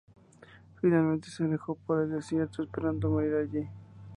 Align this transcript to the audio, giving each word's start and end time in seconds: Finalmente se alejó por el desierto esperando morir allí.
Finalmente 0.79 1.29
se 1.29 1.43
alejó 1.43 1.75
por 1.75 2.01
el 2.01 2.09
desierto 2.13 2.63
esperando 2.63 3.11
morir 3.11 3.35
allí. 3.35 3.69